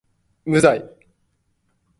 [0.45, 0.81] 無罪